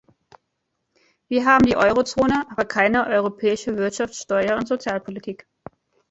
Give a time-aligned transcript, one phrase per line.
[1.27, 5.45] Wir haben die Eurozone, aber keine europäische Wirtschafts-, Steuer- und Sozialpolitik.